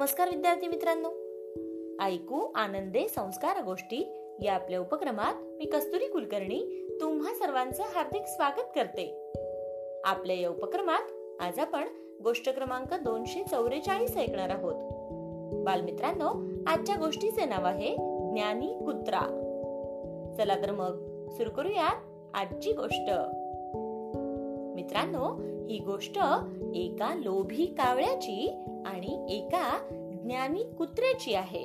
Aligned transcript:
नमस्कार 0.00 0.28
विद्यार्थी 0.28 0.68
मित्रांनो. 0.68 1.08
ऐकू 2.04 2.52
आनंदे 2.54 3.08
संस्कार 3.08 3.62
गोष्टी 3.64 4.12
या 4.42 4.54
आपल्या 4.54 4.80
उपक्रमात 4.80 5.34
मी 5.42 5.64
कस्तुरी 5.64 6.06
कुलकर्णी 6.06 6.88
तुम्हा 7.00 7.34
सर्वांचं 7.34 7.82
हार्दिक 7.82 8.22
स्वागत 8.26 8.62
करते. 8.74 9.32
आपल्या 10.04 10.36
या 10.36 10.50
उपक्रमात 10.50 11.02
आज 11.40 11.58
आपण 11.58 11.84
गोष्ट 12.24 12.48
क्रमांक 12.48 12.94
दोनशे 12.94 13.42
चौवेचाळीस 13.50 14.16
ऐकणार 14.16 14.48
आहोत. 14.48 14.74
बालमित्रांनो 15.64 16.42
आजच्या 16.66 16.96
गोष्टीचे 16.96 17.44
नाव 17.44 17.64
आहे 17.64 17.94
ज्ञानी 18.32 18.66
कुत्रा. 18.66 19.20
चला 20.38 20.62
तर 20.62 20.70
मग 20.70 21.28
सुरू 21.30 21.50
करूयात 21.50 21.96
आजची 22.34 22.72
गोष्ट. 22.72 23.10
मित्रांनो 24.80 25.36
ही 25.68 25.78
गोष्ट 25.78 26.18
एका 26.74 27.14
लोभी 27.14 27.66
कावळ्याची 27.66 28.64
आणि 28.86 29.26
एका 29.30 29.78
ज्ञानी 30.24 30.62
कुत्र्याची 30.62 31.34
आहे. 31.34 31.62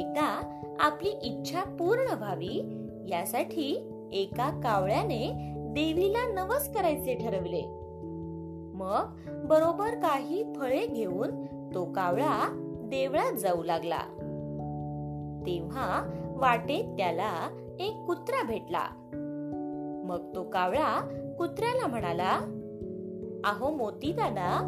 एकदा 0.00 0.58
आपली 0.80 1.08
इच्छा 1.08 1.64
पूर्ण 1.64 2.14
व्हावी 2.14 2.62
यासाठी 3.08 3.90
एका 4.12 4.60
कावळ्याने 4.64 5.32
देवीला 5.56 6.32
नवस 6.32 6.74
करायचे 6.74 7.14
ठरवले. 7.14 7.62
मग 8.74 9.30
बरोबर 9.46 9.94
काही 9.94 10.44
फळे 10.56 10.86
घेऊन 10.86 11.46
तो 11.74 11.84
कावळा 11.84 12.48
देवळात 12.84 13.32
जाऊ 13.32 13.62
लागला. 13.62 14.00
तेव्हा 15.46 16.02
वाटेत 16.36 16.84
त्याला 16.84 17.48
एक 17.80 17.94
कुत्रा 18.06 18.42
भेटला. 18.42 18.84
मग 20.12 20.34
तो 20.34 20.42
कावळा 20.42 21.00
कुत्र्याला 21.38 21.86
म्हणाला 21.86 22.30
अहो 23.44 23.70
मोती 23.70 24.12
दादा 24.12 24.60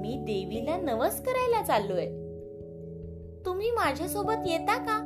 मी 0.00 0.14
देवीला 0.14 0.76
नवस 0.76 1.22
करायला 1.22 1.62
चाललोय. 1.62 2.06
तुम्ही 3.46 3.70
माझ्यासोबत 3.70 4.34
येता 4.46 4.76
का? 4.76 5.04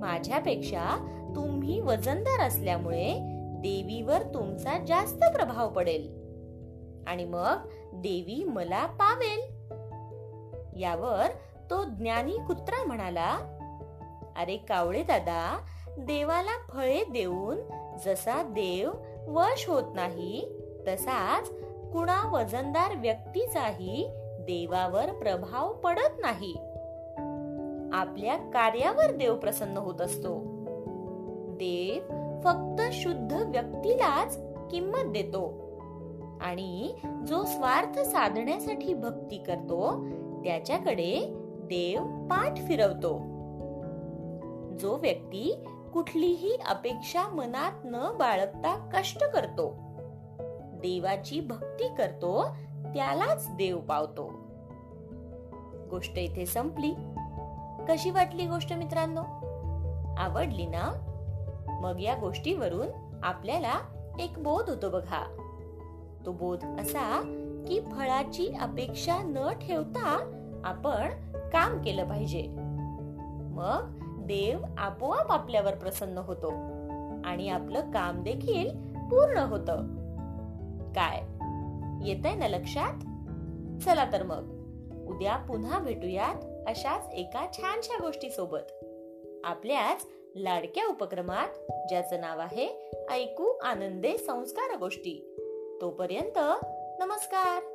माझ्यापेक्षा 0.00 1.08
तुम्ही 1.36 1.80
वजनदार 1.80 2.46
असल्यामुळे 2.46 3.18
देवीवर 3.38 4.22
तुमचा 4.22 4.84
जास्त 4.84 5.24
प्रभाव 5.36 5.68
पडेल. 5.68 6.08
आणि 7.06 7.24
मग 7.24 7.56
देवी 7.94 8.44
मला 8.44 8.86
पावेल. 8.86 9.40
यावर 10.82 11.26
तो 11.70 11.84
ज्ञानी 11.84 12.32
कुत्रा 12.32 12.84
म्हणाला 12.86 13.58
अरे 14.36 14.56
कावळे 14.56 15.02
दादा 15.02 15.58
देवाला 15.98 16.72
फळे 16.72 17.04
देऊन 17.12 17.56
जसा 18.04 18.42
देव 18.42 18.90
वश 19.28 19.68
होत 19.68 19.82
नाही 19.94 20.48
तसाच 20.88 21.50
कुणा 21.92 22.30
वजनदार 22.32 22.96
व्यक्तीचाही 22.96 24.10
देवावर 24.40 25.12
प्रभाव 25.12 25.72
पडत 25.72 26.20
नाही. 26.20 26.52
आपल्या 27.92 28.36
कार्यावर 28.36 29.16
देव 29.16 29.34
प्रसन्न 29.34 29.76
होत 29.76 30.00
असतो. 30.00 30.40
देव 31.50 32.12
फक्त 32.44 32.82
शुद्ध 32.92 33.32
व्यक्तीलाच 33.32 34.38
किंमत 34.70 35.12
देतो 35.12 35.54
आणि 36.40 36.94
जो 37.26 37.44
स्वार्थ 37.44 37.98
साधण्यासाठी 37.98 38.94
भक्ती 38.94 39.38
करतो 39.38 40.06
त्याच्याकडे 40.44 41.34
देव 41.64 42.02
पाठ 42.02 42.56
फिरवतो. 42.56 43.32
जो 44.78 44.96
व्यक्ती 44.96 45.64
कुठलीही 45.92 46.56
अपेक्षा 46.68 47.28
मनात 47.28 47.72
न 47.84 48.16
बाळगता 48.18 48.90
कष्ट 48.94 49.24
करतो. 49.24 49.76
देवाची 50.58 51.40
भक्ती 51.40 51.94
करतो 51.98 52.46
त्यालाच 52.84 53.48
देव 53.56 53.78
पावतो. 53.78 54.32
गोष्ट 55.90 56.18
इथे 56.18 56.46
संपली. 56.46 56.94
कशी 57.88 58.10
वाटली 58.10 58.46
गोष्ट 58.46 58.72
मित्रांनो? 58.72 59.20
आवडली 60.18 60.66
ना? 60.66 60.92
मग 61.80 62.00
या 62.00 62.14
गोष्टीवरून 62.14 62.88
आपल्याला 63.22 63.74
एक 64.18 64.32
बोध 64.38 64.70
होतो 64.70 64.90
बघा. 64.90 65.36
तो 66.26 66.32
बोध 66.32 66.64
असा 66.64 67.20
की 67.68 67.80
फळाची 67.80 68.48
अपेक्षा 68.60 69.18
न 69.18 69.52
ठेवता 69.52 70.38
आपण 70.64 71.10
काम 71.52 71.82
केलं 71.82 72.08
पाहिजे. 72.08 72.46
मग 73.52 74.01
देव 74.26 74.64
आपोआप 74.78 75.32
आपल्यावर 75.32 75.74
प्रसन्न 75.74 76.18
होतो 76.18 76.48
आणि 77.24 77.48
आपलं 77.48 77.80
काम 77.80 78.22
देखील 78.22 78.70
पूर्ण 79.10 79.38
होतं. 79.38 79.76
काय? 80.92 81.16
येतंय 82.08 82.34
ना 82.34 82.48
लक्षात? 82.48 82.92
चला 83.84 84.12
तर 84.12 84.22
मग. 84.22 84.62
उद्या 85.08 85.36
पुन्हा 85.36 85.78
भेटूयात 85.78 86.68
अशाच 86.68 87.08
एका 87.12 87.46
छानशा 87.52 87.98
गोष्टी 88.02 88.30
सोबत 88.30 88.84
आपल्याच 89.44 90.06
लाडक्या 90.36 90.86
उपक्रमात 90.86 91.48
ज्याचं 91.88 92.20
नाव 92.20 92.40
आहे 92.40 92.92
ऐकू 93.10 93.44
आनंदे 93.44 94.18
संस्कार 94.18 94.78
गोष्टी. 94.78 95.34
तोपर्यंत 95.80 96.38
नमस्कार! 97.00 97.71